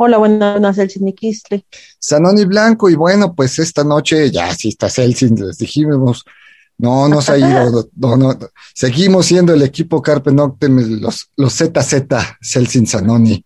[0.00, 1.66] Hola, buenas noches, Celsin Niquistle.
[1.98, 6.24] Sanoni Blanco, y bueno, pues esta noche ya sí está Celsin, les dijimos,
[6.76, 8.38] no nos ha ido, no, no,
[8.72, 12.04] seguimos siendo el equipo Carpe Noctem, los, los ZZ,
[12.40, 13.44] Celsin Sanoni.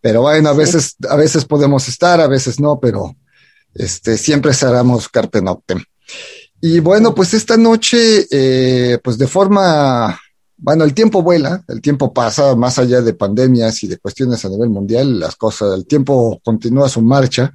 [0.00, 3.14] Pero bueno, a veces, a veces podemos estar, a veces no, pero
[3.72, 5.84] este, siempre seremos Carpe Noctem.
[6.60, 10.18] Y bueno, pues esta noche, eh, pues de forma
[10.62, 14.50] bueno, el tiempo vuela, el tiempo pasa, más allá de pandemias y de cuestiones a
[14.50, 17.54] nivel mundial, las cosas, el tiempo continúa su marcha.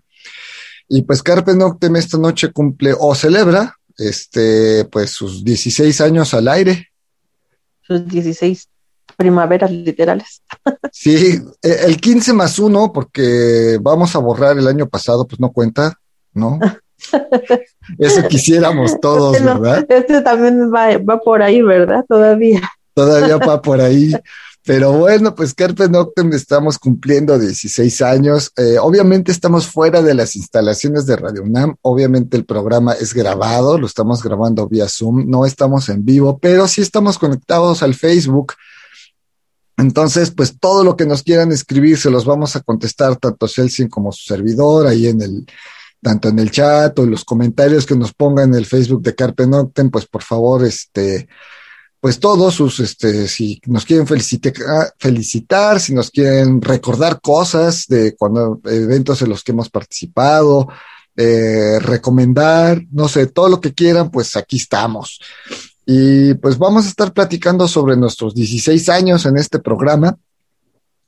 [0.89, 6.47] Y pues Carpe Noctem esta noche cumple o celebra, este, pues sus 16 años al
[6.47, 6.89] aire.
[7.81, 8.69] Sus 16
[9.15, 10.41] primaveras literales.
[10.91, 15.51] Sí, e, el 15 más uno, porque vamos a borrar el año pasado, pues no
[15.51, 15.99] cuenta,
[16.33, 16.57] ¿no?
[17.99, 19.85] Eso quisiéramos todos, ¿verdad?
[19.89, 22.05] Este también va, va por ahí, ¿verdad?
[22.07, 22.61] Todavía
[22.95, 24.13] todavía va por ahí.
[24.65, 28.51] Pero bueno, pues Carpe Noctem estamos cumpliendo 16 años.
[28.57, 31.75] Eh, obviamente estamos fuera de las instalaciones de Radio UNAM.
[31.83, 36.67] Obviamente el programa es grabado, lo estamos grabando vía Zoom, no estamos en vivo, pero
[36.67, 38.53] sí estamos conectados al Facebook.
[39.77, 43.87] Entonces, pues todo lo que nos quieran escribir se los vamos a contestar tanto Celsin
[43.87, 45.45] como su servidor ahí en el
[46.01, 49.15] tanto en el chat o en los comentarios que nos pongan en el Facebook de
[49.15, 51.27] Carpe Noctem, pues por favor, este,
[52.05, 54.53] pues todos sus, este, si nos quieren felicitar,
[54.99, 60.67] felicitar, si nos quieren recordar cosas de cuando eventos en los que hemos participado,
[61.17, 65.19] eh, recomendar, no sé, todo lo que quieran, pues aquí estamos.
[65.83, 70.15] Y pues vamos a estar platicando sobre nuestros 16 años en este programa.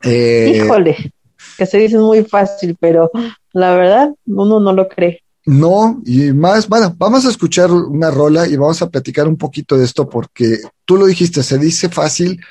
[0.02, 1.14] Eh, Híjole,
[1.60, 3.12] que se dice muy fácil, pero
[3.54, 5.22] la verdad uno no lo cree.
[5.48, 9.78] No, y más, bueno, vamos a escuchar una rola y vamos a platicar un poquito
[9.78, 12.42] de esto porque tú lo dijiste, se dice fácil,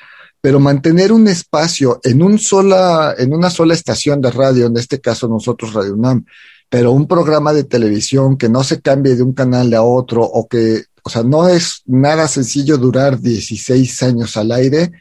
[0.41, 4.99] pero mantener un espacio en un sola, en una sola estación de radio, en este
[4.99, 6.25] caso nosotros Radio UNAM,
[6.69, 10.47] pero un programa de televisión que no se cambie de un canal a otro o
[10.47, 14.91] que, o sea, no es nada sencillo durar 16 años al aire,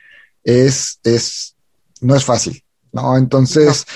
[0.45, 1.57] es, es,
[2.03, 3.17] no es fácil, ¿no?
[3.17, 3.87] Entonces,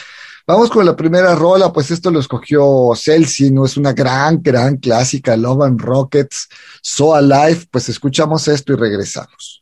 [0.53, 3.67] Vamos con la primera rola, pues esto lo escogió Celsi, ¿no?
[3.67, 6.49] Es una gran, gran clásica, Love and Rockets,
[6.83, 9.60] So Alive, pues escuchamos esto y regresamos.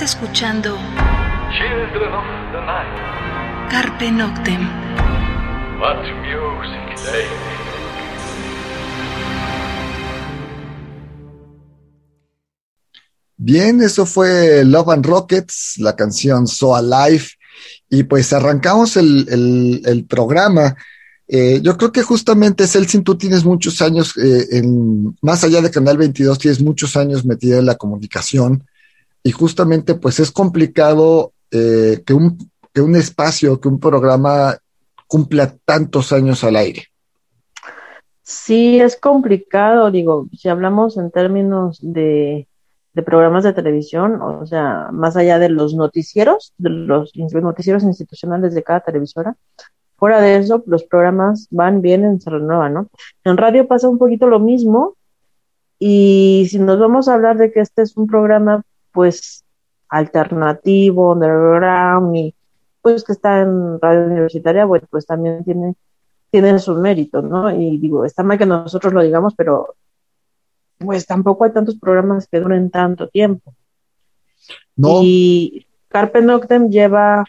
[0.00, 0.74] Escuchando
[3.70, 4.66] Carpe Noctem.
[13.36, 17.24] Bien, eso fue Love and Rockets, la canción So Alive.
[17.90, 20.74] Y pues arrancamos el, programa.
[21.28, 25.70] Eh, yo creo que justamente, Celsin, tú tienes muchos años, eh, en, más allá de
[25.70, 28.64] Canal 22, tienes muchos años metida en la comunicación
[29.22, 32.38] y justamente pues es complicado eh, que, un,
[32.72, 34.56] que un espacio, que un programa
[35.06, 36.84] cumpla tantos años al aire.
[38.22, 42.46] Sí, es complicado, digo, si hablamos en términos de,
[42.94, 48.54] de programas de televisión, o sea, más allá de los noticieros, de los noticieros institucionales
[48.54, 49.36] de cada televisora,
[49.96, 52.88] fuera de eso, los programas van, bien, se renuevan, ¿no?
[53.24, 54.94] En radio pasa un poquito lo mismo,
[55.78, 58.62] y si nos vamos a hablar de que este es un programa
[58.92, 59.44] pues
[59.88, 62.34] alternativo, underground y
[62.82, 65.74] pues que está en radio universitaria, bueno, pues también tiene,
[66.30, 67.50] tiene sus méritos, ¿no?
[67.50, 69.74] Y digo, está mal que nosotros lo digamos, pero
[70.78, 73.54] pues tampoco hay tantos programas que duren tanto tiempo.
[74.76, 75.00] No.
[75.02, 77.24] Y Carpe Noctem lleva,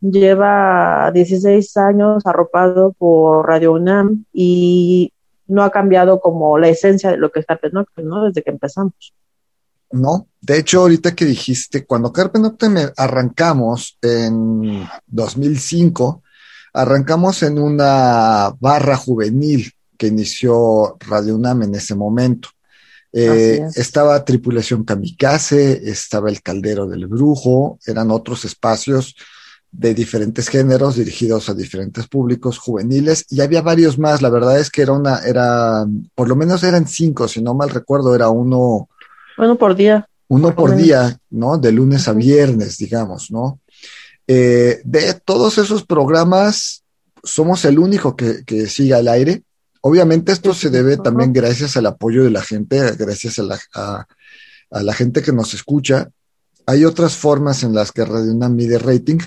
[0.00, 5.12] lleva 16 años arropado por Radio UNAM y
[5.46, 8.24] no ha cambiado como la esencia de lo que es Carpe Noctem, ¿no?
[8.24, 9.12] Desde que empezamos.
[9.92, 16.22] No, de hecho, ahorita que dijiste, cuando Carpe Noctem arrancamos en 2005,
[16.72, 22.48] arrancamos en una barra juvenil que inició Radio UNAM en ese momento.
[23.12, 29.14] Eh, estaba Tripulación Kamikaze, estaba El Caldero del Brujo, eran otros espacios
[29.70, 34.22] de diferentes géneros dirigidos a diferentes públicos juveniles y había varios más.
[34.22, 37.70] La verdad es que era una, era, por lo menos eran cinco, si no mal
[37.70, 38.88] recuerdo, era uno
[39.38, 40.06] uno por día.
[40.28, 41.58] Uno por, día, ¿no?
[41.58, 43.60] De lunes a viernes, digamos, ¿no?
[44.26, 46.84] Eh, de todos esos programas,
[47.22, 49.42] somos el único que, que sigue al aire.
[49.82, 54.06] Obviamente esto se debe también gracias al apoyo de la gente, gracias a la, a,
[54.82, 56.08] la gente que nos escucha.
[56.66, 59.18] Hay otras formas en las que Radio UNAM mide rating.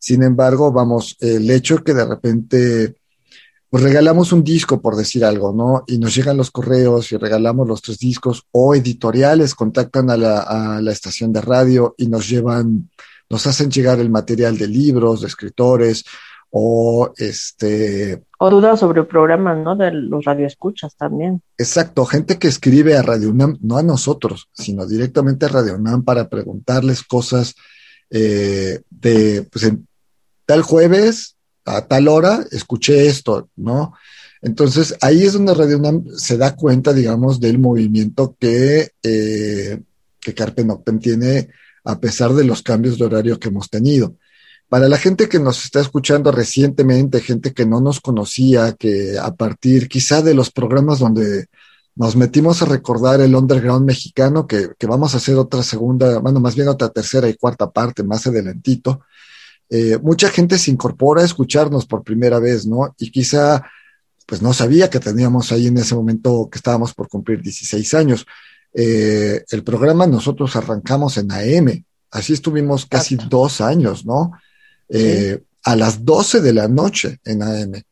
[0.00, 2.96] Sin embargo, vamos, el hecho que de repente
[3.70, 5.84] pues regalamos un disco, por decir algo, ¿no?
[5.86, 10.90] Y nos llegan los correos y regalamos los tres discos, o editoriales contactan a la,
[10.90, 12.90] estación de radio y nos llevan,
[13.30, 16.04] nos hacen llegar el material de libros, de escritores,
[16.50, 18.24] o este...
[18.40, 19.76] O dudas sobre programas, ¿no?
[19.76, 21.40] De los radioescuchas también.
[21.56, 26.02] Exacto, gente que escribe a Radio UNAM, no a nosotros, sino directamente a Radio UNAM
[26.02, 27.54] para preguntarles cosas
[28.10, 29.86] eh, de, pues en
[30.44, 33.94] tal jueves a tal hora escuché esto, ¿no?
[34.42, 39.80] Entonces ahí es donde Radio UNAM se da cuenta, digamos, del movimiento que, eh,
[40.18, 41.48] que Carpe Noctem tiene
[41.84, 44.16] a pesar de los cambios de horario que hemos tenido.
[44.68, 49.34] Para la gente que nos está escuchando recientemente, gente que no nos conocía, que a
[49.34, 51.46] partir quizá de los programas donde
[51.96, 56.38] nos metimos a recordar el underground mexicano, que, que vamos a hacer otra segunda, bueno,
[56.40, 59.00] más bien otra tercera y cuarta parte más adelantito,
[59.70, 62.92] eh, mucha gente se incorpora a escucharnos por primera vez, ¿no?
[62.98, 63.64] Y quizá,
[64.26, 68.26] pues no sabía que teníamos ahí en ese momento que estábamos por cumplir 16 años.
[68.74, 74.32] Eh, el programa nosotros arrancamos en AM, así estuvimos casi dos años, ¿no?
[74.88, 77.82] Eh, a las 12 de la noche en AM.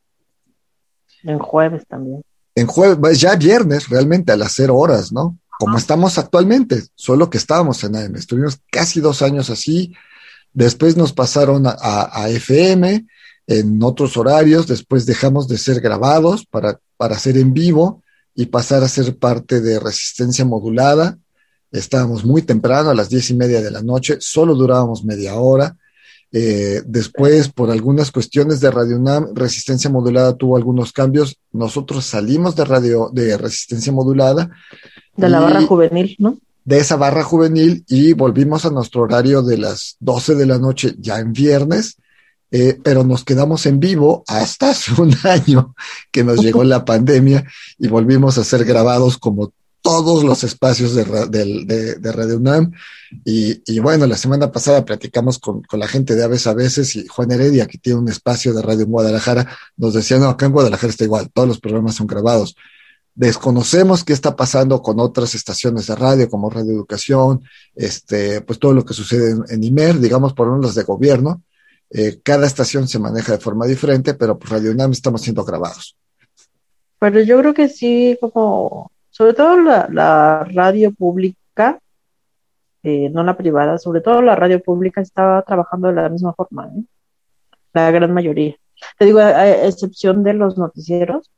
[1.23, 2.21] En jueves también.
[2.55, 5.37] En jueves, ya viernes, realmente a las 0 horas, ¿no?
[5.57, 8.15] Como estamos actualmente, solo que estábamos en AM.
[8.15, 9.93] Estuvimos casi dos años así.
[10.53, 13.05] Después nos pasaron a, a FM
[13.47, 14.67] en otros horarios.
[14.67, 18.03] Después dejamos de ser grabados para, para ser en vivo
[18.35, 21.17] y pasar a ser parte de resistencia modulada.
[21.71, 25.77] Estábamos muy temprano, a las diez y media de la noche, solo durábamos media hora.
[26.31, 31.37] Eh, después, por algunas cuestiones de Radio UNAM, Resistencia Modulada tuvo algunos cambios.
[31.51, 34.49] Nosotros salimos de radio de Resistencia Modulada.
[35.15, 36.37] De la barra juvenil, ¿no?
[36.69, 40.93] De esa barra juvenil y volvimos a nuestro horario de las 12 de la noche
[40.99, 41.97] ya en viernes.
[42.51, 45.73] Eh, pero nos quedamos en vivo hasta hace un año
[46.11, 47.43] que nos llegó la pandemia
[47.79, 51.05] y volvimos a ser grabados como todos los espacios de,
[51.99, 52.71] de, Radio UNAM.
[53.25, 57.31] Y, bueno, la semana pasada platicamos con, la gente de Aves a veces y Juan
[57.31, 60.91] Heredia, que tiene un espacio de radio en Guadalajara, nos decía, no, acá en Guadalajara
[60.91, 62.55] está igual, todos los programas son grabados.
[63.15, 67.41] Desconocemos qué está pasando con otras estaciones de radio, como Radio Educación,
[67.75, 71.41] este, pues todo lo que sucede en, en IMER, digamos, por los de gobierno.
[71.91, 75.97] Eh, cada estación se maneja de forma diferente, pero por Radio UNAM estamos siendo grabados.
[76.99, 81.79] Pero yo creo que sí, como sobre todo la, radio pública,
[82.83, 86.67] eh, no la privada, sobre todo la radio pública estaba trabajando de la misma forma,
[86.67, 86.83] ¿eh?
[87.73, 88.55] la gran mayoría.
[88.97, 91.31] Te digo, a, excepción de los noticieros,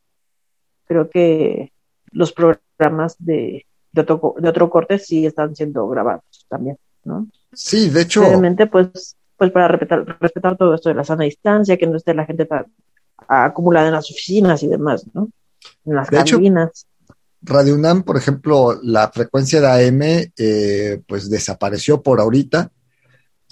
[0.92, 1.72] creo que
[2.12, 7.28] los programas de, de, otro, de otro corte sí están siendo grabados también, ¿no?
[7.54, 8.28] Sí, de hecho.
[8.28, 12.14] Obviamente, pues, pues para respetar, respetar todo esto de la sana distancia, que no esté
[12.14, 12.66] la gente tan
[13.26, 15.30] acumulada en las oficinas y demás, ¿no?
[15.86, 16.86] En las cabinas.
[17.42, 22.70] Radio UNAM, por ejemplo, la frecuencia de AM, eh, pues desapareció por ahorita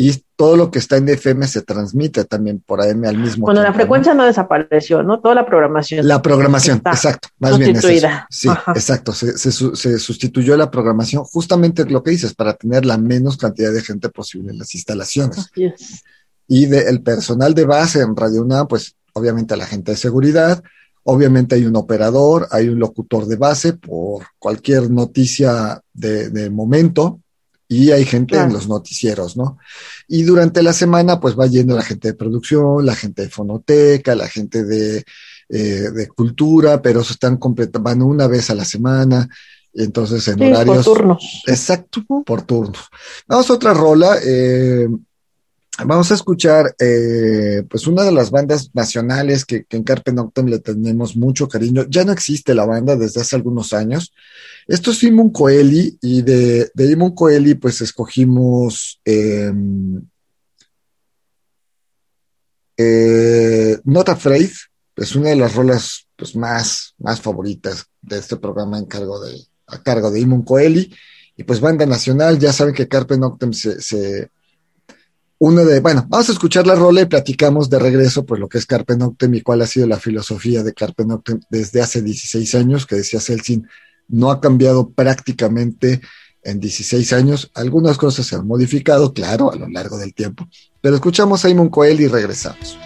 [0.01, 3.45] y todo lo que está en FM se transmite también por AM al mismo tiempo.
[3.47, 4.23] Bueno, la frecuencia ¿no?
[4.23, 5.19] desapareció, ¿no?
[5.19, 6.07] Toda la programación.
[6.07, 7.85] La programación, exacto, más bien es
[8.29, 13.35] Sí, exacto, se, se, sustituyó la programación justamente lo que dices, para tener la menos
[13.35, 15.51] cantidad de gente posible en las instalaciones.
[16.47, 20.63] Y del personal de base en Radio UNAM, pues obviamente la gente de seguridad,
[21.03, 27.21] Obviamente hay un operador, hay un locutor de base por cualquier noticia de, momento
[27.71, 29.59] y hay gente en los noticieros, ¿no?
[30.07, 34.15] Y durante la semana pues va yendo la gente de producción, la gente de fonoteca,
[34.15, 35.05] la gente de,
[35.49, 37.39] eh, cultura, pero eso están
[37.79, 39.29] van una vez a la semana,
[39.71, 40.83] entonces en horarios...
[40.83, 41.43] Por turnos.
[41.45, 42.89] Exacto, por turnos.
[43.27, 44.17] Vamos a otra rola.
[44.25, 44.87] Eh,
[45.85, 50.59] Vamos a escuchar eh, pues una de las bandas nacionales que, en Carpe Noctem le
[50.59, 51.85] tenemos mucho cariño.
[51.89, 54.13] Ya no existe la banda desde hace algunos años.
[54.67, 60.01] Esto es Imon Coeli y de, de Imon Coeli pues escogimos em,
[62.77, 64.51] eh, Not Afraid.
[64.95, 69.39] Es una de las rolas pues más, más favoritas de este programa en cargo de,
[69.67, 70.93] a cargo de Imon Coeli.
[71.37, 74.29] Y pues banda nacional, ya saben que Carpe Noctem se
[75.39, 78.57] uno de, bueno, vamos a escuchar la rola y platicamos de regreso por lo que
[78.57, 82.55] es Carpe Noctem y cuál ha sido la filosofía de Carpe Noctem desde hace 16
[82.55, 83.65] años, que decía Celsin,
[84.09, 86.01] no ha cambiado prácticamente
[86.43, 87.51] en 16 años.
[87.53, 90.45] Algunas cosas se han modificado, claro, a lo largo del tiempo.
[90.81, 92.77] Pero escuchamos a Simon Coel y regresamos.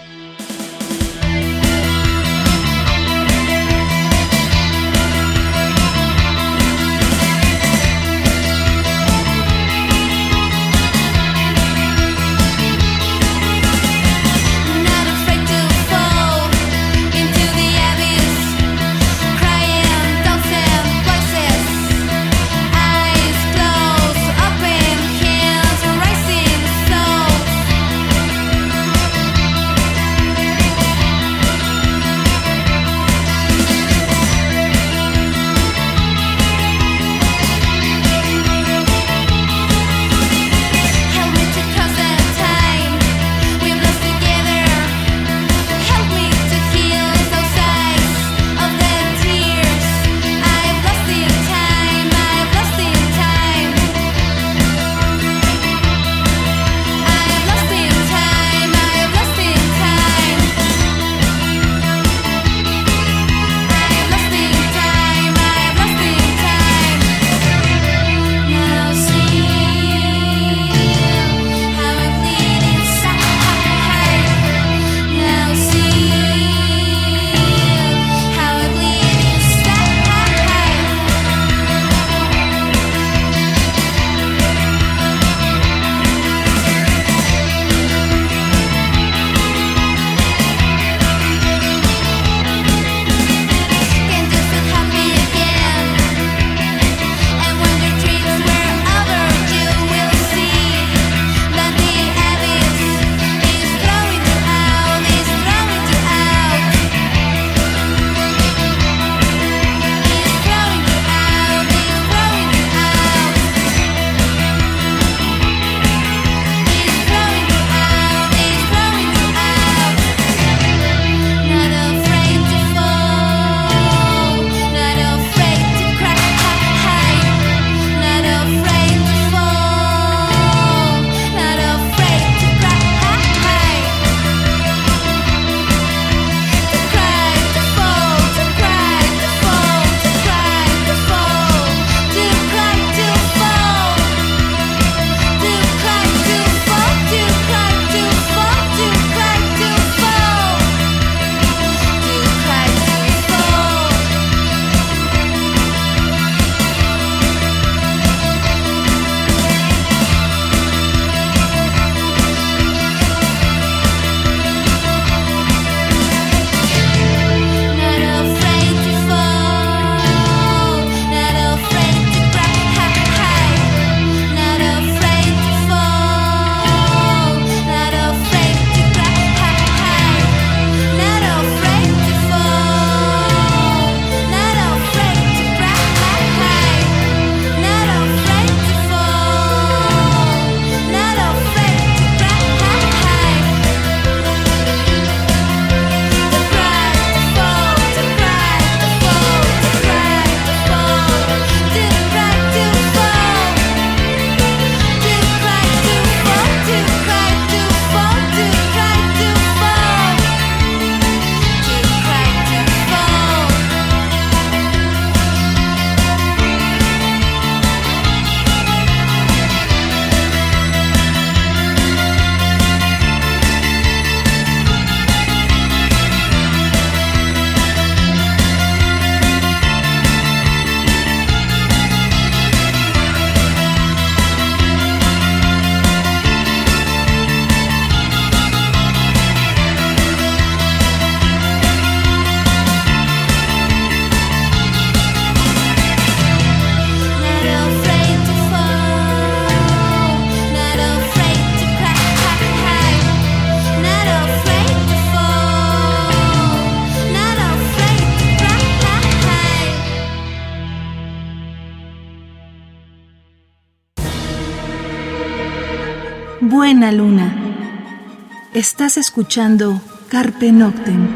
[266.84, 268.50] Buena luna.
[268.52, 271.08] Estás escuchando Carpe Noctem.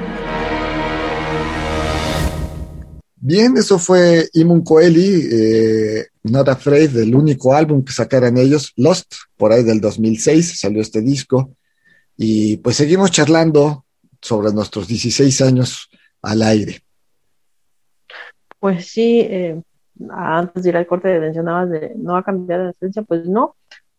[3.17, 9.13] Bien, eso fue Imun Coeli, eh, Not Afraid, del único álbum que sacaron ellos, Lost,
[9.37, 11.51] por ahí del 2006 salió este disco.
[12.17, 13.85] Y pues seguimos charlando
[14.23, 15.91] sobre nuestros 16 años
[16.23, 16.81] al aire.
[18.59, 19.61] Pues sí, eh,
[20.11, 23.55] antes de ir al corte mencionabas de no va a cambiar la esencia, pues no.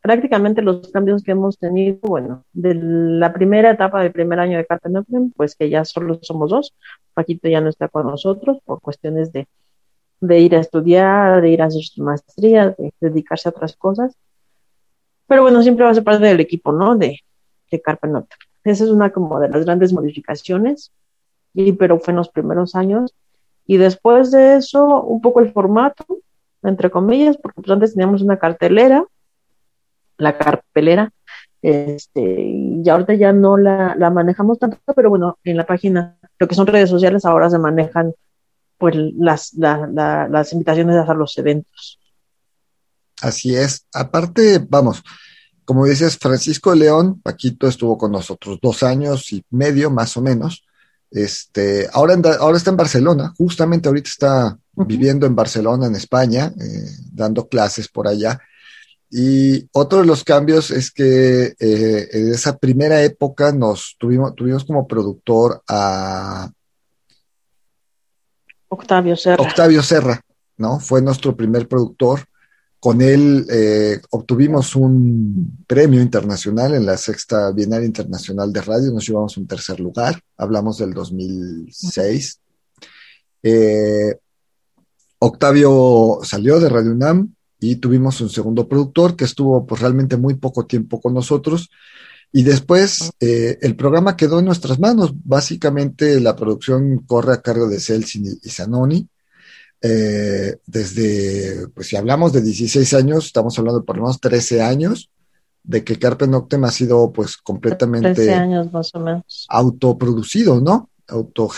[0.09, 4.65] Prácticamente los cambios que hemos tenido, bueno, de la primera etapa del primer año de
[4.65, 4.89] Carta
[5.35, 6.73] pues que ya solo somos dos.
[7.13, 9.47] Paquito ya no está con nosotros por cuestiones de,
[10.19, 14.17] de ir a estudiar, de ir a hacer su maestría, de dedicarse a otras cosas.
[15.27, 16.97] Pero bueno, siempre va a ser parte del equipo, ¿no?
[16.97, 17.19] De,
[17.69, 18.07] de Carpe
[18.63, 20.91] Esa es una como de las grandes modificaciones,
[21.53, 23.13] y, pero fue en los primeros años.
[23.67, 26.03] Y después de eso, un poco el formato,
[26.63, 29.05] entre comillas, porque pues antes teníamos una cartelera,
[30.19, 31.11] la carpelera,
[31.61, 36.47] este, y ahorita ya no la, la, manejamos tanto, pero bueno, en la página, lo
[36.47, 38.13] que son redes sociales ahora se manejan
[38.77, 41.99] pues las, las invitaciones a los eventos.
[43.21, 43.85] Así es.
[43.93, 45.03] Aparte, vamos,
[45.65, 50.65] como dices, Francisco León, Paquito estuvo con nosotros dos años y medio, más o menos.
[51.11, 56.89] Este, ahora, ahora está en Barcelona, justamente ahorita está viviendo en Barcelona, en España, eh,
[57.11, 58.39] dando clases por allá.
[59.11, 64.63] Y otro de los cambios es que eh, en esa primera época nos tuvimos, tuvimos
[64.65, 66.51] como productor a
[68.67, 69.41] Octavio Serra.
[69.41, 70.21] Octavio Serra,
[70.57, 70.79] ¿no?
[70.79, 72.21] Fue nuestro primer productor.
[72.79, 79.05] Con él eh, obtuvimos un premio internacional en la sexta Bienal Internacional de Radio, nos
[79.05, 82.39] llevamos un tercer lugar, hablamos del 2006.
[83.43, 84.17] Eh,
[85.17, 90.35] Octavio salió de Radio UNAM y tuvimos un segundo productor que estuvo pues realmente muy
[90.35, 91.69] poco tiempo con nosotros.
[92.31, 95.11] Y después eh, el programa quedó en nuestras manos.
[95.23, 99.07] Básicamente la producción corre a cargo de Celsin y Zanoni.
[99.81, 104.61] Eh, desde, pues si hablamos de 16 años, estamos hablando de por lo menos 13
[104.61, 105.09] años,
[105.63, 109.45] de que Carpe Noctem ha sido pues completamente 13 años más o menos.
[109.49, 110.89] autoproducido, ¿no?
[111.07, 111.49] Auto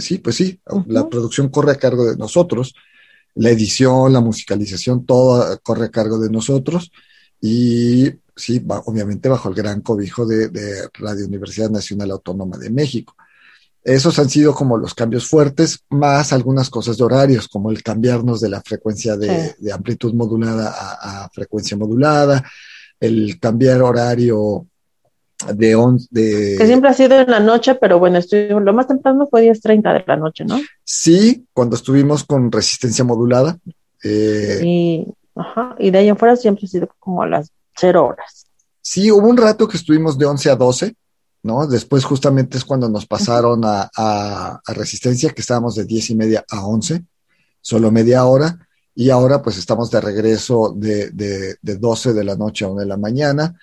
[0.00, 2.74] sí, pues sí, la producción corre a cargo de nosotros,
[3.38, 6.90] la edición, la musicalización, todo corre a cargo de nosotros
[7.40, 13.14] y sí, obviamente bajo el gran cobijo de, de Radio Universidad Nacional Autónoma de México.
[13.84, 18.40] Esos han sido como los cambios fuertes, más algunas cosas de horarios, como el cambiarnos
[18.40, 22.44] de la frecuencia de, amplitud modulada a, frecuencia modulada,
[22.98, 24.66] el cambiar horario
[25.54, 26.56] de, on, de...
[26.58, 28.18] Que siempre ha sido en la noche, pero bueno,
[28.60, 30.60] lo más temprano fue 10.30 de la noche, ¿no?
[30.84, 33.56] Sí, cuando estuvimos con resistencia modulada.
[34.02, 38.04] Eh, y, ajá, y de ahí en fuera siempre ha sido como a las 0
[38.04, 38.46] horas.
[38.80, 40.94] Sí, hubo un rato que estuvimos de 11 a 12,
[41.44, 41.66] ¿no?
[41.66, 46.66] Después justamente es cuando nos pasaron a, Resistencia, que estábamos de diez y media a
[46.66, 47.04] once,
[47.60, 48.58] solo media hora,
[48.94, 52.80] y ahora pues estamos de regreso de, de, de 12 de la noche a 1
[52.80, 53.56] de la mañana.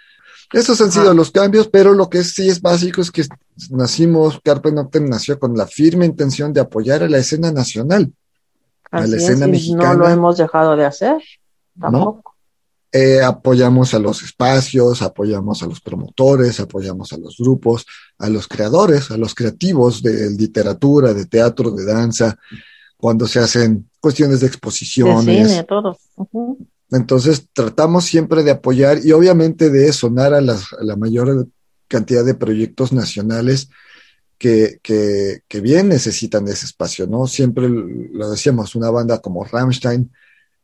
[0.52, 3.24] Esos han sido los cambios, pero lo que sí es básico es que
[3.70, 8.14] nacimos, Carpe Noctem nació con la firme intención de apoyar a la escena nacional,
[8.92, 9.94] a la escena mexicana.
[9.94, 11.22] No lo hemos dejado de hacer,
[11.80, 12.36] tampoco.
[12.92, 17.86] Eh, apoyamos a los espacios, apoyamos a los promotores, apoyamos a los grupos,
[18.18, 22.38] a los creadores, a los creativos de literatura, de teatro, de danza,
[22.96, 25.26] cuando se hacen cuestiones de exposiciones.
[25.26, 25.98] De cine, todo.
[26.92, 31.48] Entonces tratamos siempre de apoyar y obviamente de sonar a, la mayor
[31.88, 33.70] cantidad de proyectos nacionales
[34.38, 37.26] que, que, que, bien necesitan ese espacio, ¿no?
[37.26, 40.12] Siempre lo decíamos, una banda como Rammstein,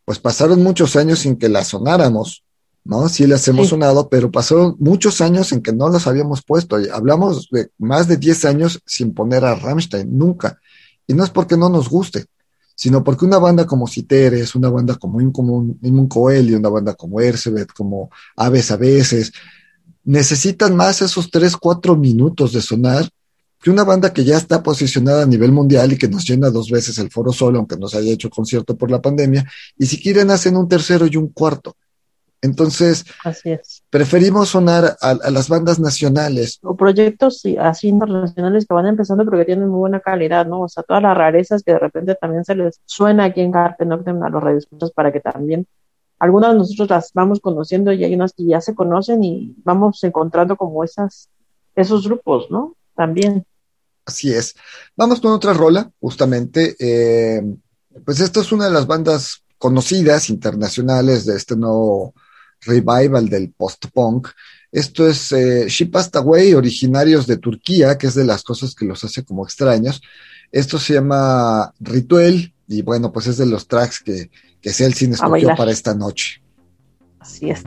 [0.04, 2.44] pues pasaron muchos años sin que la sonáramos,
[2.84, 3.08] ¿no?
[3.10, 6.78] Sí las hemos sonado, pero pasaron muchos años en que no las habíamos puesto.
[6.94, 10.60] hablamos de más de 10 años sin poner a Rammstein, nunca.
[11.08, 12.26] Y no es porque no nos guste,
[12.82, 17.72] sino porque una banda como Citeres, una banda como Inmun Coeli, una banda como Ercebet,
[17.74, 19.32] como Aves a veces,
[20.04, 23.08] necesitan más esos 3, 4 minutos de sonar
[23.62, 26.72] que una banda que ya está posicionada a nivel mundial y que nos llena dos
[26.72, 30.32] veces el foro solo, aunque nos haya hecho concierto por la pandemia, y si quieren
[30.32, 31.78] hacen un tercero y un cuarto.
[32.42, 33.81] Entonces, así es.
[33.92, 36.60] Preferimos sonar a, las bandas nacionales.
[36.64, 40.62] O proyectos así internacionales que van empezando pero que tienen muy buena calidad, ¿no?
[40.62, 43.86] O sea, todas las rarezas que de repente también se les suena aquí en Carpe
[43.86, 45.68] Noctem a los radioescuchas para que también
[46.20, 50.02] algunas de nosotros las vamos conociendo y hay unas que ya se conocen y vamos
[50.06, 51.28] encontrando como esas,
[51.76, 52.78] esos grupos, ¿no?
[52.96, 53.46] También.
[54.06, 54.56] Así es.
[54.96, 56.78] Vamos con otra rola, justamente.
[56.80, 57.42] Eh,
[58.06, 62.14] pues esta es una de las bandas conocidas internacionales de este nuevo
[62.62, 64.30] revival del post-punk.
[64.72, 68.86] Esto es eh, She Passed Away, originarios de Turquía, que es de las cosas que
[68.86, 70.02] los hace como extraños.
[70.52, 74.30] Esto se llama Rituel y bueno, pues es de los tracks que,
[74.62, 76.42] que Celsin escogió para esta noche.
[77.20, 77.64] Así es.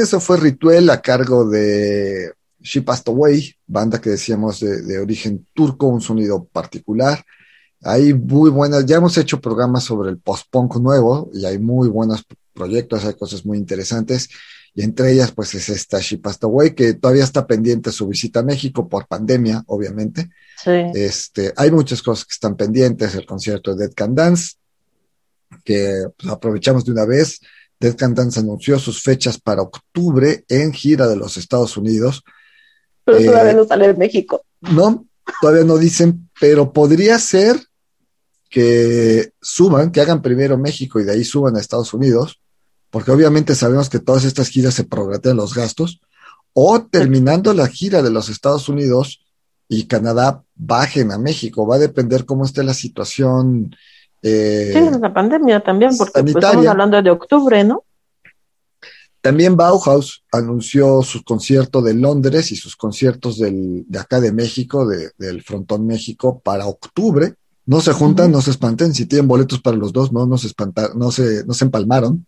[0.00, 5.46] Eso fue Rituel a cargo de She Passed Away, banda que decíamos de, de origen
[5.54, 7.24] turco, un sonido particular.
[7.82, 12.24] Hay muy buenas, ya hemos hecho programas sobre el post-punk nuevo y hay muy buenos
[12.52, 14.28] proyectos, hay cosas muy interesantes.
[14.74, 18.40] Y entre ellas, pues es esta She Passed Away, que todavía está pendiente su visita
[18.40, 20.30] a México por pandemia, obviamente.
[20.62, 20.70] Sí.
[20.94, 24.54] Este, hay muchas cosas que están pendientes, el concierto de Dead Can Dance,
[25.64, 27.40] que pues, aprovechamos de una vez.
[27.80, 32.22] Dead Can Dance anunció sus fechas para octubre en gira de los Estados Unidos.
[33.04, 34.44] Pero Eh, todavía no sale de México.
[34.60, 35.06] No,
[35.40, 37.60] todavía no dicen, pero podría ser
[38.50, 42.40] que suban, que hagan primero México y de ahí suban a Estados Unidos,
[42.90, 46.00] porque obviamente sabemos que todas estas giras se prorratean los gastos,
[46.54, 49.20] o terminando la gira de los Estados Unidos
[49.68, 51.66] y Canadá bajen a México.
[51.66, 53.76] Va a depender cómo esté la situación.
[54.22, 57.84] Eh, Sí, la pandemia también, porque pues, estamos hablando de octubre, ¿no?
[59.20, 64.86] También Bauhaus anunció su concierto de Londres y sus conciertos del- de acá de México,
[64.86, 67.34] de- del Frontón México, para octubre.
[67.66, 68.94] No se juntan, no se espanten.
[68.94, 72.26] Si tienen boletos para los dos, no, no se espanta- no se, no se empalmaron.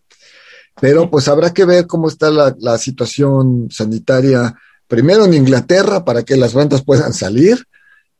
[0.79, 4.53] Pero pues habrá que ver cómo está la, la situación sanitaria,
[4.87, 7.65] primero en Inglaterra para que las bandas puedan salir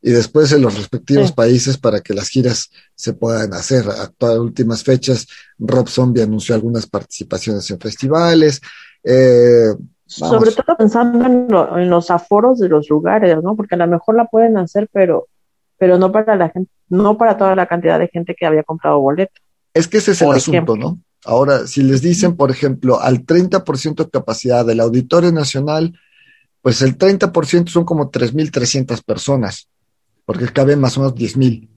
[0.02, 1.32] y después en los respectivos Sí.
[1.34, 3.88] países para que las giras se puedan hacer.
[3.88, 5.26] A todas últimas fechas,
[5.58, 8.60] Rob Zombie anunció algunas participaciones en festivales.
[9.04, 9.68] Eh.
[10.06, 13.56] Sobre todo pensando en, lo- en los aforos de los lugares, ¿no?
[13.56, 15.28] Porque a lo mejor la pueden hacer, pero,
[15.78, 19.00] pero no para la gente, no para toda la cantidad de gente que había comprado
[19.00, 19.32] boleto.
[19.72, 20.76] Es que ese es el asunto.
[20.76, 20.98] ¿no?
[21.24, 25.98] Ahora, si les dicen, por ejemplo, al 30% de capacidad del Auditorio Nacional,
[26.60, 29.68] pues el 30% son como 3.300 personas,
[30.24, 31.68] porque caben más o menos 10.000.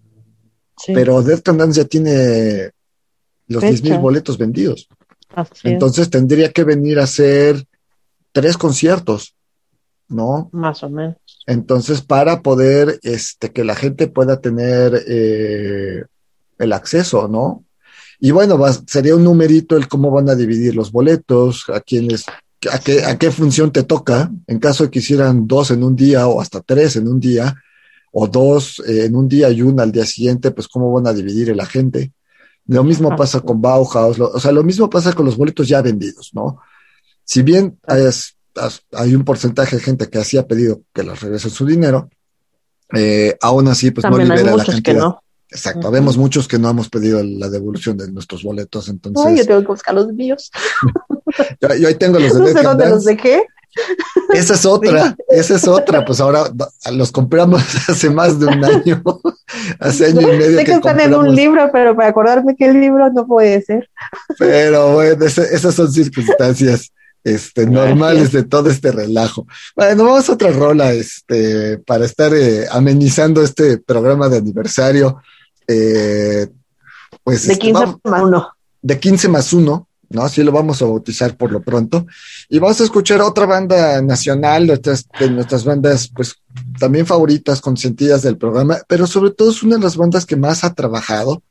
[0.78, 2.72] Sí, Pero Death ya tiene
[3.48, 3.84] los Fecha.
[3.96, 4.88] 10.000 boletos vendidos.
[5.34, 7.64] así es, Entonces tendría que venir a hacer
[8.32, 9.36] tres conciertos,
[10.10, 10.50] ¿no?
[10.52, 11.16] más o menos.
[11.48, 16.04] Entonces, para poder este, que la gente pueda tener eh,
[16.58, 17.64] el acceso, ¿no?
[18.20, 22.26] Y bueno, va- sería un numerito el cómo van a dividir los boletos, a quiénes,
[22.72, 25.96] a qué, a qué función te toca, en caso de que hicieran dos en un
[25.96, 27.56] día o hasta tres en un día,
[28.18, 31.12] o dos eh, en un día y una al día siguiente, pues cómo van a
[31.14, 32.14] dividir el agente.
[32.68, 35.82] Lo mismo pasa con Bauhaus, lo- o sea, lo mismo pasa con los boletos ya
[35.82, 36.60] vendidos, ¿no?
[37.26, 38.36] Si bien as-
[38.94, 42.10] hay un porcentaje de gente que así ha pedido que les regresen su dinero,
[42.96, 45.04] eh, aún así, pues También no hay libera la muchos que cantidad.
[45.04, 45.22] no.
[45.52, 45.92] Exacto, Ujú.
[45.92, 49.62] vemos muchos que no hemos pedido la devolución de nuestros boletos, entonces Ay, yo tengo
[49.62, 50.50] que buscar los míos.
[51.62, 53.44] yo, yo ahí tengo los de No sé dónde los dejé.
[54.34, 56.44] Esa es otra, esa es otra, pues ahora
[56.92, 59.04] los compramos hace más de un año,
[59.80, 62.56] hace año y medio Sé que que están en compramos, un libro, pero para acordarme
[62.56, 63.90] que el libro no puede ser.
[64.40, 66.92] pero bueno, esas son circunstancias
[67.24, 69.48] este, normales de todo este relajo.
[69.76, 75.22] Bueno, vamos a otra rola este, para estar eh, amenizando este programa de aniversario.
[75.68, 76.48] Eh,
[77.24, 78.48] pues De este, 15 vamos- más uno.
[78.82, 80.24] de 15 más 1, ¿no?
[80.24, 82.06] Así lo vamos a bautizar por lo pronto.
[82.50, 86.36] Y vamos a escuchar otra banda nacional, nuestras, de nuestras bandas, pues
[86.80, 90.64] también favoritas, consentidas del programa, pero sobre todo es una de las bandas que más
[90.64, 91.44] ha trabajado,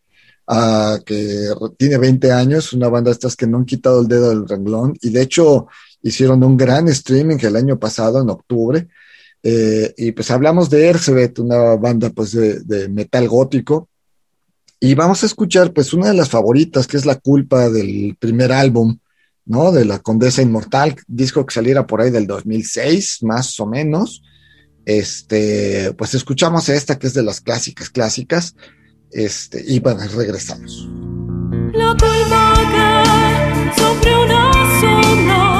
[0.46, 4.30] ah, que tiene 20 años, una banda de estas que no han quitado el dedo
[4.30, 5.66] del renglón, y de hecho
[6.02, 8.88] hicieron un gran streaming el año pasado, en octubre.
[9.42, 13.88] Eh, y pues hablamos de Ercebet, una banda pues de metal gótico,
[14.80, 18.52] y vamos a escuchar, pues, una de las favoritas, que es La Culpa del primer
[18.52, 18.98] álbum,
[19.46, 19.72] ¿no?
[19.72, 24.22] De La Condesa Inmortal, disco que saliera por ahí del 2006, más o menos.
[24.84, 28.54] Este, pues escuchamos esta, que es de las clásicas, clásicas.
[29.10, 30.88] Este, y bueno, regresamos.
[31.72, 31.96] La
[33.76, 35.53] sobre una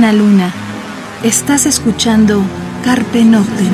[0.00, 0.52] Luna.
[1.22, 2.42] Estás escuchando
[2.82, 3.68] Carpe Noctem.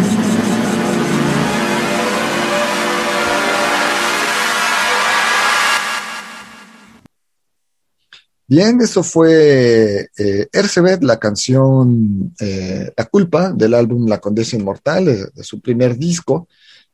[8.49, 15.05] Bien, eso fue eh, Ercebet, la canción eh, La culpa del álbum La Condesa Inmortal,
[15.05, 16.49] de, de su primer disco.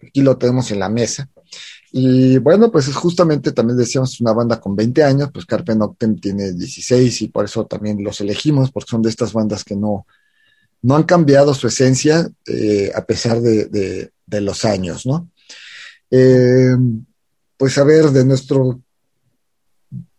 [0.06, 1.28] Aquí lo tenemos en la mesa.
[1.94, 6.18] Y bueno, pues es justamente también decíamos una banda con 20 años, pues Carpe Noctem
[6.18, 10.06] tiene 16 y por eso también los elegimos, porque son de estas bandas que no,
[10.80, 15.28] no han cambiado su esencia eh, a pesar de, de- de los años, ¿no?
[16.10, 16.74] Eh,
[17.58, 18.80] pues a ver, de nuestro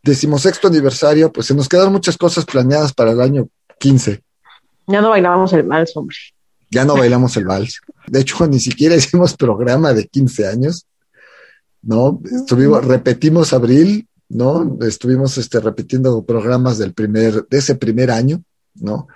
[0.04, 3.48] decimosexto aniversario, pues se nos quedaron muchas cosas planeadas para el año
[3.80, 4.22] 15.
[4.88, 6.16] Ya no bailábamos el vals, hombre.
[6.70, 7.80] Ya no bailamos el vals.
[8.08, 10.86] De hecho, ni siquiera hicimos programa de 15 años,
[11.84, 12.22] ¿no?
[12.26, 14.78] Estuvimos, repetimos abril, ¿no?
[14.82, 18.44] Estuvimos este, repitiendo programas del primer, de ese primer año,
[18.76, 19.08] ¿no?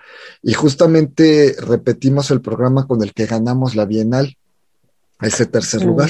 [0.43, 4.38] Y justamente repetimos el programa con el que ganamos la Bienal,
[5.22, 6.09] ese tercer lugar.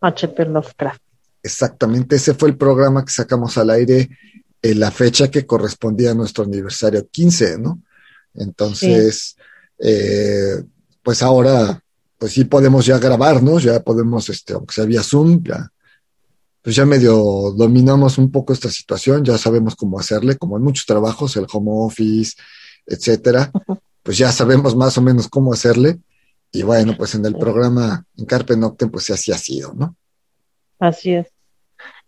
[0.00, 0.44] H.P.
[0.46, 1.00] Lovecraft.
[1.42, 4.10] Exactamente, ese fue el programa que sacamos al aire
[4.62, 7.82] en la fecha que correspondía a nuestro aniversario 15, ¿no?
[8.34, 9.36] Entonces,
[9.78, 10.62] eh,
[11.02, 11.83] pues ahora,
[12.24, 15.68] pues sí podemos ya grabarnos, ya podemos, este, aunque sea vía Zoom, ya,
[16.62, 17.14] pues ya medio
[17.54, 21.70] dominamos un poco esta situación, ya sabemos cómo hacerle, como en muchos trabajos, el home
[21.70, 22.32] office,
[22.86, 23.52] etcétera,
[24.02, 25.98] pues ya sabemos más o menos cómo hacerle.
[26.50, 29.94] Y bueno, pues en el programa en Carpe Noctem, pues así ha sido, ¿no?
[30.78, 31.26] Así es.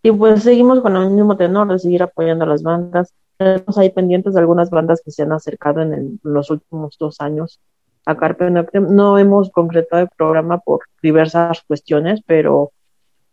[0.02, 3.12] Y pues seguimos con el mismo tenor de seguir apoyando a las bandas.
[3.36, 6.96] Tenemos ahí pendientes de algunas bandas que se han acercado en, el- en los últimos
[6.98, 7.60] dos años
[8.06, 8.80] a.
[8.80, 12.72] No hemos concretado el programa por diversas cuestiones, pero,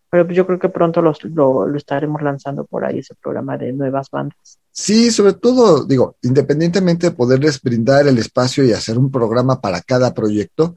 [0.09, 3.71] pero pues yo creo que pronto los- lo, estaremos lanzando por ahí, ese programa de
[3.73, 4.57] nuevas bandas.
[4.71, 9.81] Sí, sobre todo, digo, independientemente de poderles brindar el espacio y hacer un programa para
[9.81, 10.75] cada proyecto,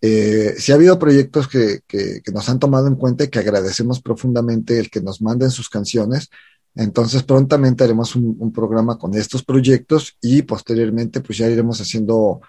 [0.00, 3.38] eh, sí ha habido proyectos que, que, que nos han tomado en cuenta y que
[3.38, 6.28] agradecemos profundamente el que nos manden sus canciones.
[6.74, 12.40] Entonces, prontamente haremos un, un programa con estos proyectos y posteriormente, pues ya iremos haciendo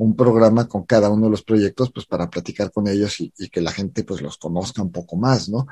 [0.00, 3.48] un programa con cada uno de los proyectos, pues para platicar con ellos y, y
[3.50, 5.66] que la gente pues los conozca un poco más, ¿no?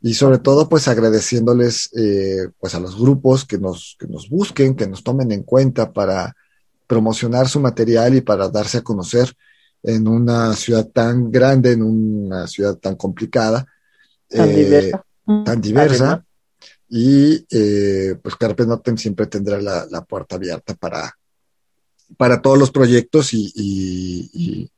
[0.00, 4.76] Y sobre todo, pues agradeciéndoles eh, pues a los grupos que nos, que nos busquen,
[4.76, 6.34] que nos tomen en cuenta para
[6.86, 9.32] promocionar su material y para darse a conocer
[9.82, 13.66] en una ciudad tan grande, en una ciudad tan complicada,
[14.28, 15.04] Tan eh, diversa.
[15.44, 16.24] tan diversa.
[16.88, 21.12] Y eh, pues Carpe Noctem siempre tendrá la, la puerta abierta para,
[22.16, 24.70] para todos los proyectos y, y, y-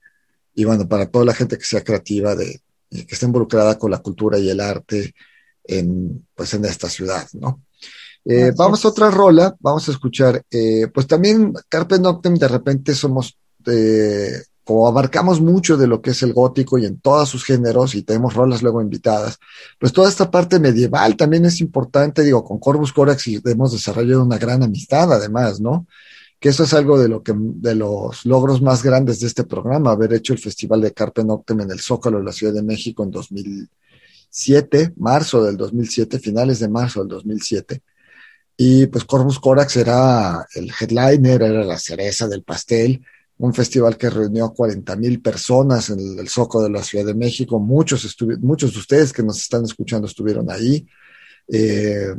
[0.57, 2.61] y, bueno, para toda la gente que sea creativa, de,
[2.91, 5.15] que esté involucrada con la cultura y el arte
[5.65, 7.63] en, pues en esta ciudad, ¿no?
[8.25, 12.95] Eh, vamos a otra rola, vamos a escuchar, eh, pues también Carpe Noctem de repente
[12.95, 14.33] somos, eh,
[14.65, 18.03] como abarcamos mucho de lo que es el gótico y en todos sus géneros y
[18.03, 19.39] tenemos rolas luego invitadas,
[19.79, 24.39] pues toda esta parte medieval también es importante, digo, con Corvus Corax hemos desarrollado una
[24.39, 25.87] gran amistad además, ¿no?
[26.45, 29.93] Que eso es algo de lo que, de los logros más grandes de este programa,
[29.93, 33.03] haber hecho el Festival de Carpe Noctem en el Zócalo de la Ciudad de México
[33.03, 37.81] en 2007, marzo del 2007, finales de marzo del 2007.
[38.59, 43.03] Y pues Corvus Corax era el headliner, era la cereza del pastel,
[43.39, 47.15] un festival que reunió a 40 mil personas en el, Zócalo de la Ciudad de
[47.15, 47.59] México.
[47.59, 50.87] Muchos, muchos de ustedes que nos están escuchando estuvieron ahí.
[51.49, 52.15] Eh,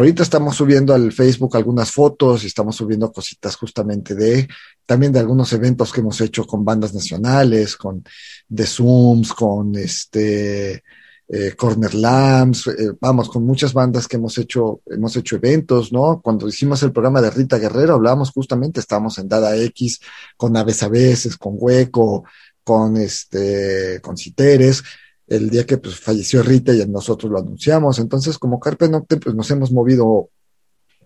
[0.00, 4.48] ahorita estamos subiendo al Facebook algunas fotos y estamos subiendo cositas justamente de,
[4.86, 8.02] también de algunos eventos que hemos hecho con bandas nacionales, con
[8.48, 10.82] The Zooms, con este
[11.28, 16.22] eh, Corner Lambs, eh, vamos, con muchas bandas que hemos hecho, hemos hecho eventos, ¿no?
[16.22, 20.00] Cuando hicimos el programa de Rita Guerrero, hablábamos justamente, estábamos en Dada X,
[20.38, 22.24] con Aves a veces, con Hueco,
[22.64, 24.82] con este, con Citeres,
[25.30, 27.98] el día que pues, falleció Rita y nosotros lo anunciamos.
[28.00, 30.28] Entonces, como Carpe Noctem, pues nos hemos movido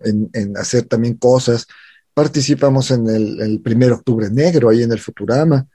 [0.01, 1.67] en, en hacer también cosas.
[2.13, 5.67] Participamos en el, el primer octubre negro ahí en el Futurama.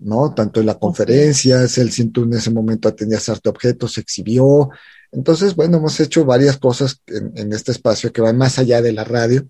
[0.00, 0.34] ¿no?
[0.34, 4.70] Tanto en la conferencia, el cinturón en ese momento atendía arte objetos, se exhibió.
[5.12, 8.92] Entonces, bueno, hemos hecho varias cosas en, en, este espacio que van más allá de
[8.92, 9.46] la radio.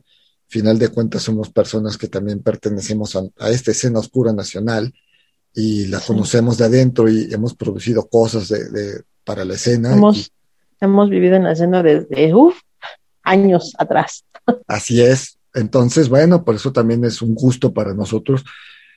[0.49, 4.93] Final de cuentas, somos personas que también pertenecemos a, a esta escena oscura nacional
[5.55, 6.07] y la sí.
[6.07, 9.93] conocemos de adentro y hemos producido cosas de, de para la escena.
[9.93, 10.33] Hemos, y,
[10.81, 12.57] hemos vivido en la escena desde uf,
[13.23, 14.25] años atrás.
[14.67, 15.39] Así es.
[15.55, 18.45] Entonces, bueno, por eso también es un gusto para nosotros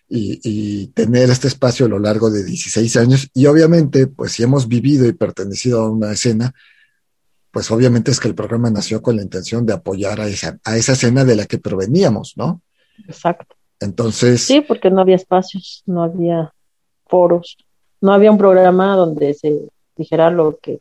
[0.07, 3.29] y, y, tener este espacio a lo largo de 16 años.
[3.33, 6.53] Y obviamente, pues si hemos vivido y pertenecido a una escena,
[7.51, 10.77] pues obviamente es que el programa nació con la intención de apoyar a esa, a
[10.77, 12.61] esa escena de la que proveníamos, ¿no?
[13.07, 13.54] exacto.
[13.79, 16.53] Entonces, Sí, porque no había espacios, no había
[17.07, 17.57] foros,
[18.01, 19.61] no había un programa donde se
[19.95, 20.79] dijera lo que,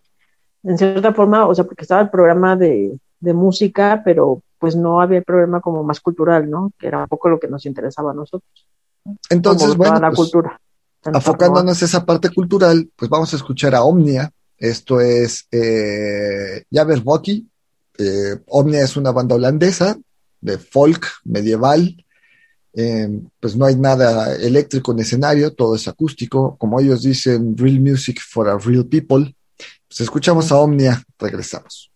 [0.62, 5.00] en cierta forma, o sea, porque estaba el programa de, de música, pero pues no
[5.00, 6.72] había el programa como más cultural, ¿no?
[6.78, 8.66] Que era un poco lo que nos interesaba a nosotros,
[9.28, 10.60] entonces como bueno, toda la pues, cultura.
[11.04, 14.30] A- afocándonos a esa parte cultural, pues vamos a escuchar a Omnia.
[14.56, 17.46] Esto es eh, Jabberwocky.
[17.98, 19.98] Eh, Omnia es una banda holandesa
[20.40, 22.03] de folk medieval.
[22.76, 23.08] Eh,
[23.38, 26.56] pues no hay nada eléctrico en escenario, todo es acústico.
[26.58, 29.34] Como ellos dicen, real music for a real people.
[29.88, 31.93] Pues escuchamos a Omnia, regresamos.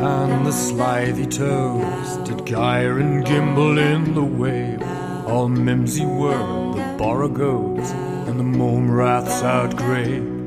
[0.00, 4.82] On the slithy toes, did gyre and gimble in the wave.
[5.26, 7.90] All mimsy were the borogoves,
[8.28, 10.46] and the mome raths outgrabe.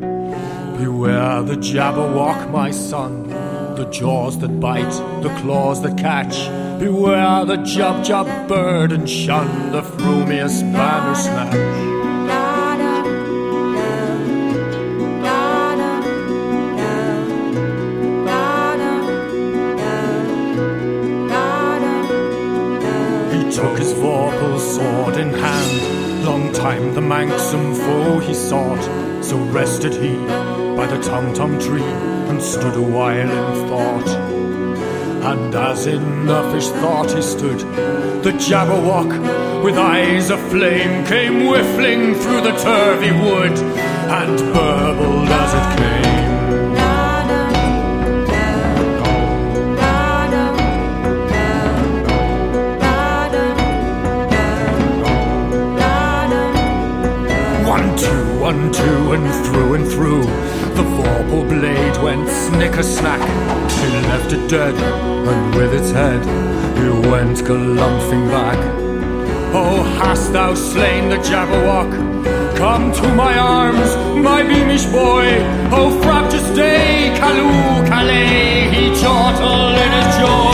[0.78, 3.28] Beware the jabberwock, my son,
[3.76, 4.92] the jaws that bite,
[5.22, 6.48] the claws that catch.
[6.80, 12.21] Beware the jub bird, and shun the frumious banner snatch.
[26.62, 28.84] Time the manxome foe he sought.
[29.24, 30.14] So rested he
[30.78, 31.92] by the tom tom tree
[32.30, 34.10] and stood a while in thought.
[35.32, 37.60] And as in uffish thought he stood,
[38.26, 43.58] the Jabberwock, with eyes aflame, came whiffling through the turvy wood
[44.20, 46.21] and burbled as it came.
[58.82, 60.24] Two, and through and through.
[60.78, 63.22] The vorpal blade went snicker snack.
[63.80, 64.76] He left it dead,
[65.32, 66.22] and with its head,
[66.80, 68.60] he went galumphing back.
[69.54, 71.92] Oh, hast thou slain the Jabberwock?
[72.58, 73.90] Come to my arms,
[74.24, 75.28] my beamish boy.
[75.78, 80.51] Oh, frabjous day, Calloo, Calais, he chortled in his joy.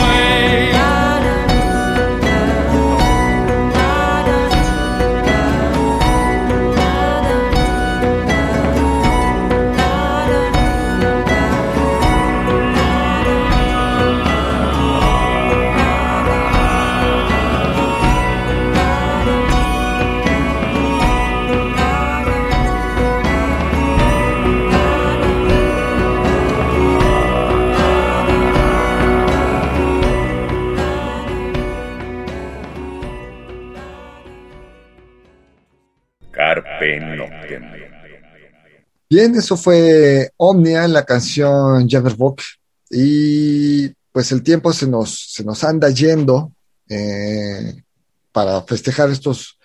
[39.18, 42.40] Bien, eso fue Omnia, la canción Jabberwock.
[42.88, 46.52] Y pues el tiempo se nos, se nos anda yendo
[46.88, 47.82] eh,
[48.30, 49.58] para festejar estos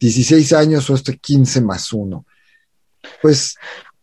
[0.00, 2.26] 16 años o este 15 más 1.
[3.22, 3.54] Pues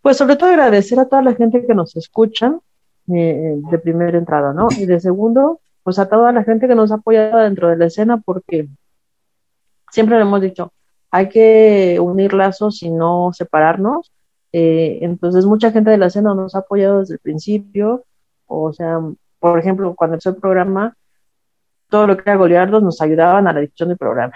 [0.01, 2.57] Pues sobre todo agradecer a toda la gente que nos escucha
[3.13, 4.69] eh, de primera entrada, ¿no?
[4.71, 7.87] Y de segundo, pues a toda la gente que nos ha apoyado dentro de la
[7.87, 8.69] escena porque
[9.91, 10.71] siempre lo hemos dicho,
[11.11, 14.13] hay que unir lazos y no separarnos.
[14.55, 18.05] Eh, entonces mucha gente de la escena nos ha apoyado desde el principio,
[18.45, 18.99] o sea,
[19.39, 20.95] por ejemplo, cuando empezó el programa,
[21.89, 24.33] todo lo que era Goliardos nos ayudaban a la difusión del programa.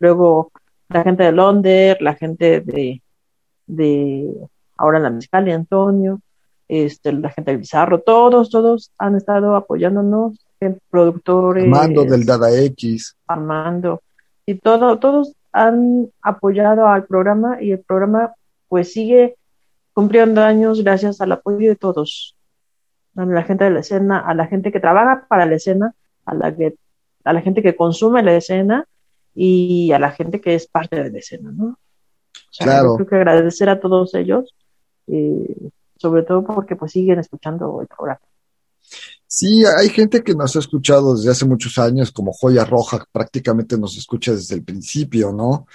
[0.00, 0.50] Luego
[0.88, 3.00] la gente de Londres, la gente de,
[3.66, 4.34] de
[4.76, 6.20] ahora en la musical y Antonio,
[6.68, 10.44] este, la gente de Bizarro, todos, todos han estado apoyándonos,
[10.90, 13.16] productores, Armando del Dada X.
[13.26, 14.02] Armando,
[14.46, 18.32] y todo, todos han apoyado al programa y el programa
[18.68, 19.36] pues sigue
[19.92, 22.36] cumpliendo años gracias al apoyo de todos,
[23.16, 26.34] a la gente de la escena, a la gente que trabaja para la escena, a
[26.34, 26.76] la que,
[27.24, 28.86] a la gente que consume la escena
[29.34, 31.66] y a la gente que es parte de la escena, ¿no?
[31.66, 32.96] O sea, Claro.
[32.96, 34.54] creo que agradecer a todos ellos,
[35.06, 38.20] eh, sobre todo porque pues siguen escuchando el programa.
[39.26, 43.78] Sí, hay gente que nos ha escuchado desde hace muchos años, como Joya Roja, prácticamente
[43.78, 45.66] nos escucha desde el principio, ¿no?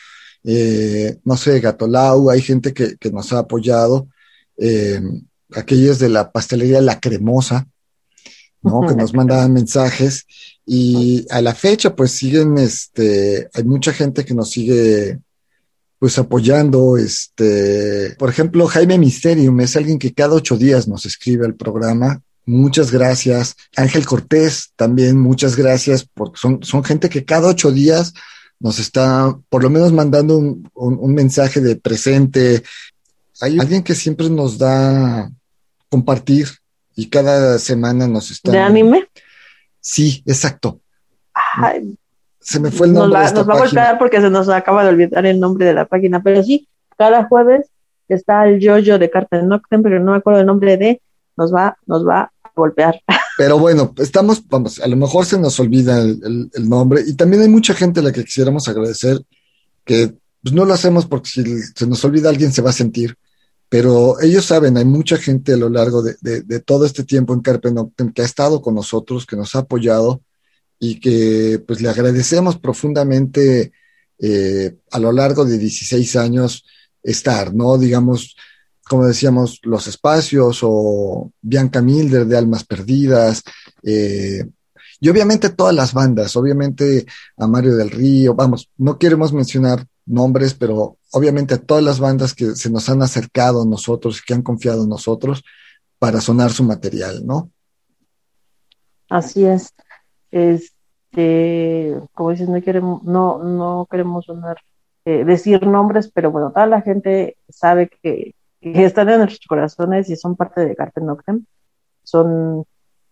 [0.49, 4.07] Eh, no sé, Gatolau, hay gente que, que nos ha apoyado,
[4.57, 5.01] eh,
[5.51, 7.67] aquellos de la pastelería La Cremosa,
[8.61, 8.87] ¿no?
[8.87, 10.25] Que nos mandaban mensajes
[10.65, 15.19] y a la fecha pues siguen, este, hay mucha gente que nos sigue
[15.99, 21.45] pues apoyando, este, por ejemplo, Jaime Misterium es alguien que cada ocho días nos escribe
[21.45, 22.21] al programa.
[22.45, 23.55] Muchas gracias.
[23.75, 28.13] Ángel Cortés, también muchas gracias, porque son, son gente que cada ocho días
[28.59, 32.63] nos está por lo menos mandando un, un- un mensaje de presente.
[33.41, 35.29] Hay alguien que siempre nos da
[35.89, 36.47] compartir
[36.95, 38.51] y cada semana nos está.
[38.51, 39.07] ¿De anime?
[39.79, 40.81] Sí, exacto.
[41.33, 41.95] Ay,
[42.39, 44.29] Se me fue el nos nombre va, de esta nos va a golpear porque se
[44.29, 47.67] nos acaba de olvidar el nombre de la página, pero sí, cada jueves
[48.09, 51.01] está el yoyo de Carta Noctem, pero no me acuerdo el nombre de,
[51.35, 52.99] nos va, nos va a golpear.
[53.37, 57.47] Pero bueno, estamos, vamos, a lo mejor se nos olvida el, nombre y también hay
[57.47, 59.21] mucha gente a la que quisiéramos agradecer
[59.85, 63.15] que pues, no lo hacemos porque si se nos olvida alguien se va a sentir,
[63.69, 67.71] pero ellos saben, hay mucha gente a lo largo de, todo este tiempo en Carpe
[67.71, 70.21] Noctem que ha estado con nosotros, que nos ha apoyado
[70.79, 73.71] y que pues le agradecemos profundamente
[74.17, 76.65] eh, a lo largo de 16 años
[77.03, 77.77] estar, ¿no?
[77.77, 78.35] Digamos,
[78.87, 83.43] como decíamos, los espacios o Bianca Milder de Almas Perdidas,
[83.83, 84.45] eh,
[84.99, 87.05] y obviamente todas las bandas, obviamente
[87.37, 92.33] a Mario del Río, vamos, no queremos mencionar nombres, pero obviamente a todas las bandas
[92.33, 95.43] que se nos han acercado a nosotros, que han confiado en nosotros
[95.99, 97.51] para sonar su material, ¿no?
[99.09, 99.73] Así es.
[100.31, 104.57] Este, como dices, no queremos, no, no queremos sonar,
[105.05, 110.09] eh, decir nombres, pero bueno, toda la gente sabe que, que están en nuestros corazones
[110.09, 111.45] y son parte de Carpe Noctem.
[112.03, 112.65] Son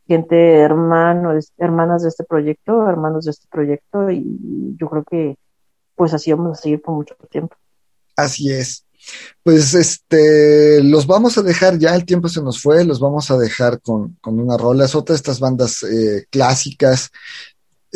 [0.08, 5.38] gente hermano, hermanas de este proyecto, hermanos de este proyecto, y yo creo que
[5.96, 7.56] pues así vamos a seguir por mucho tiempo.
[8.16, 8.86] Así es.
[9.44, 13.38] Pues este, los vamos a dejar, ya el tiempo se nos fue, los vamos a
[13.38, 14.86] dejar con, con una rola.
[14.86, 17.12] Es otra estas bandas eh, clásicas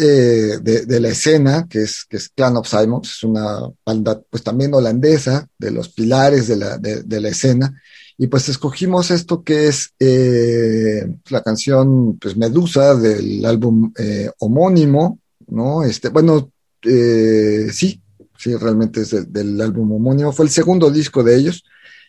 [0.06, 4.74] de, la escena, que es, que es Clan of Simons, es una banda pues también
[4.74, 7.74] holandesa, de los pilares de la, de, la escena.
[8.18, 15.20] Y pues escogimos esto que es eh, la canción pues Medusa del álbum eh, homónimo,
[15.48, 15.84] ¿no?
[15.84, 16.52] Este, bueno,
[16.84, 18.02] eh, sí,
[18.38, 21.64] sí, realmente es del álbum homónimo, fue el segundo disco de ellos.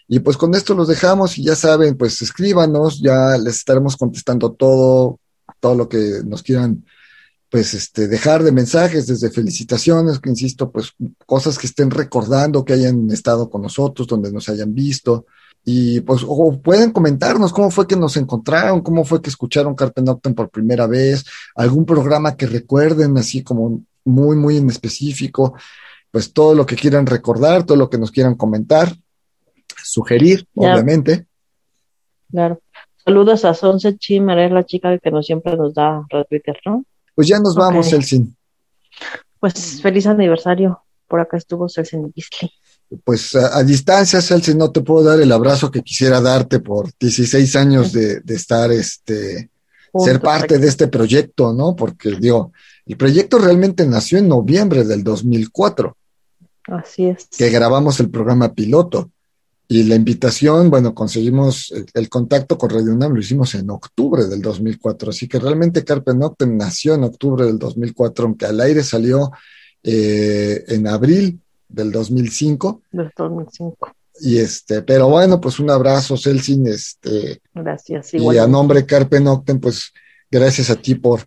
[0.08, 4.50] Y pues con esto los dejamos y ya saben, pues escríbanos, ya les estaremos contestando
[4.52, 5.20] todo,
[5.60, 6.84] todo lo que nos quieran,
[7.50, 10.94] pues este, dejar de mensajes, desde felicitaciones, que insisto, pues
[11.26, 15.26] cosas que estén recordando, que hayan estado con nosotros, donde nos hayan visto.
[15.64, 20.00] Y pues o pueden comentarnos cómo fue que nos encontraron, cómo fue que escucharon Carpe
[20.00, 21.24] Noctem por primera vez,
[21.56, 25.54] algún programa que recuerden así como muy, muy en específico,
[26.10, 28.94] pues todo lo que quieran recordar, todo lo que nos quieran comentar,
[29.82, 31.26] sugerir, obviamente.
[32.30, 32.60] Claro.
[33.04, 36.84] Saludos a Sonse Chimer, es la chica que nos siempre nos da retweeter, ¿no?
[37.14, 37.92] Pues ya nos vamos, Ok.
[37.94, 38.36] Elsin.
[39.38, 40.82] Pues feliz aniversario.
[41.08, 42.50] Por acá estuvo Celsin Gisli.
[43.04, 46.90] Pues a, a distancia, Elsin, no te puedo dar el abrazo que quisiera darte por
[46.98, 49.50] 16 años de, de estar, este,
[49.98, 51.74] ser parte de este proyecto, ¿no?
[51.74, 52.52] Porque, digo,
[52.86, 55.96] el proyecto realmente nació en noviembre del 2004.
[56.64, 57.28] Así es.
[57.36, 59.10] que grabamos el programa piloto.
[59.72, 64.26] Y la invitación, bueno, conseguimos el, el contacto con Radio UNAM, lo hicimos en octubre
[64.26, 65.10] del 2004.
[65.10, 69.30] Así que realmente Carpe Noctem nació en octubre del 2004, aunque al aire salió
[69.84, 72.82] eh, en abril del 2005.
[72.90, 73.92] Del 2005.
[74.22, 78.12] Y este, pero bueno, pues un abrazo, Celsin, este, Gracias.
[78.12, 79.92] y a nombre de Carpe Noctem, pues
[80.28, 81.20] gracias a ti por,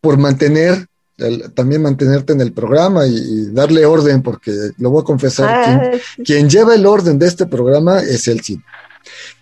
[0.00, 0.86] por mantener,
[1.20, 5.64] el- también mantenerte en el programa y, y darle orden, porque lo voy a confesar,
[5.64, 8.64] quien, Ah, quien lleva el orden de este programa es el cine.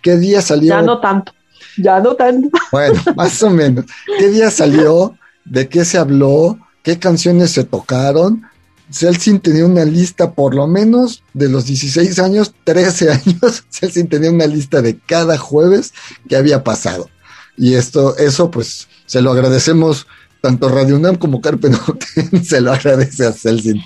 [0.01, 0.69] ¿Qué día salió?
[0.69, 1.33] ya no tanto.
[1.77, 2.49] Ya no tanto.
[2.71, 3.85] Bueno, más o menos.
[4.17, 5.15] ¿Qué día salió?
[5.45, 6.59] ¿De qué se habló?
[6.83, 8.43] ¿Qué canciones se tocaron?
[8.91, 14.31] Celsin tenía una lista, por lo menos de los 16 años, 13 años, Celsin tenía
[14.31, 15.93] una lista de cada jueves
[16.27, 17.09] que había pasado.
[17.55, 20.07] Y esto, eso, pues, se lo agradecemos
[20.41, 23.81] tanto Radio UNAM como Carpe Noctem, se lo agradece a Celsin.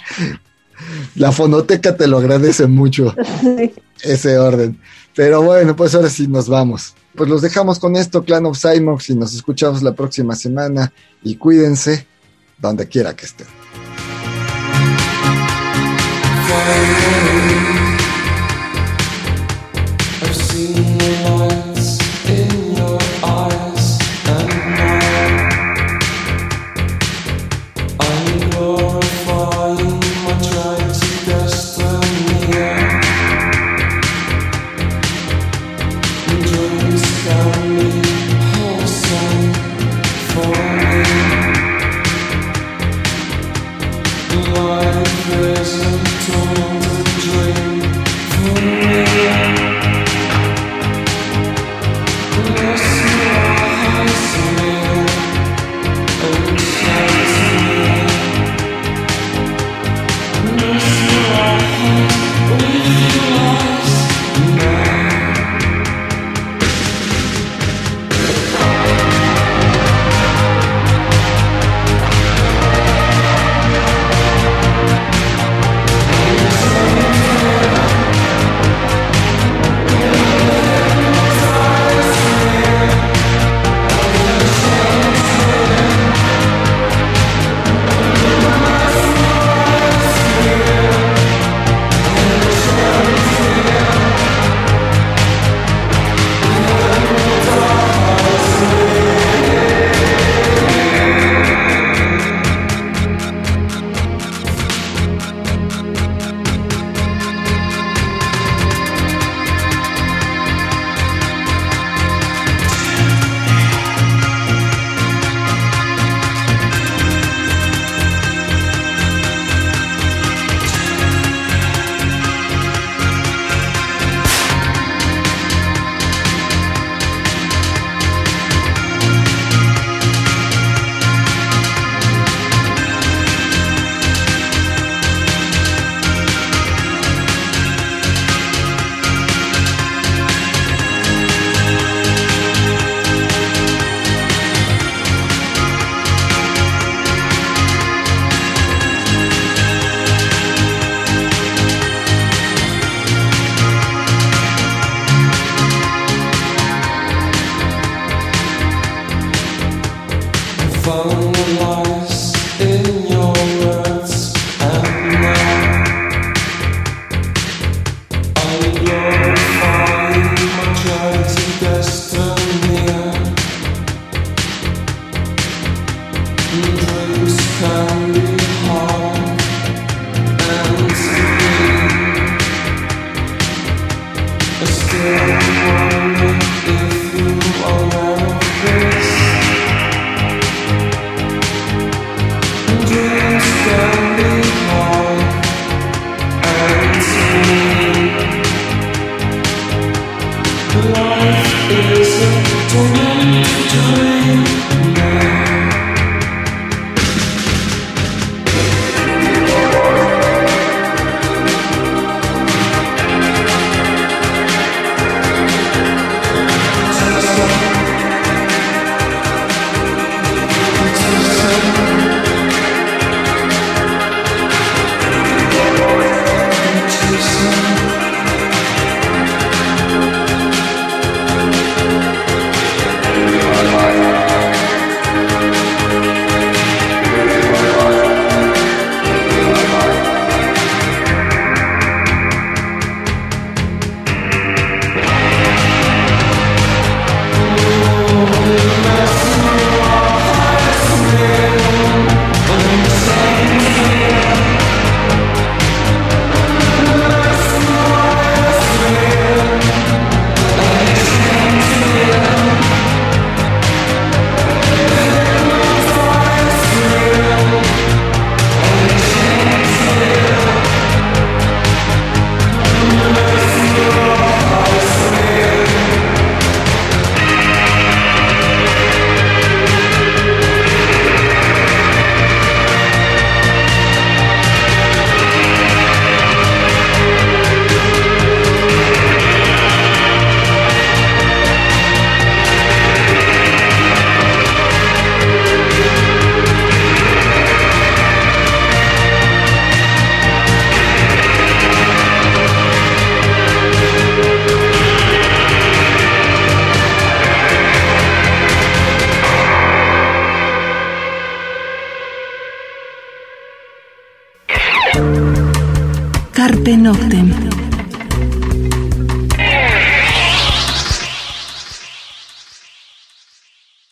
[1.15, 3.73] La fonoteca te lo agradece mucho Sí.
[4.03, 4.79] ese orden.
[5.15, 6.95] Pero bueno, pues ahora sí nos vamos.
[7.15, 10.91] Pues los dejamos con esto, Clan of Cymox, y nos escuchamos la próxima semana.
[11.21, 12.07] Y cuídense
[12.57, 13.47] donde quiera que estén.